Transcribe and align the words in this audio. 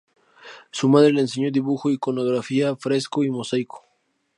Su 0.71 0.89
madre 0.89 1.11
le 1.13 1.21
enseñó 1.21 1.51
dibujo, 1.51 1.91
iconografía, 1.91 2.75
fresco 2.75 3.23
y 3.23 3.29
mosaico. 3.29 3.83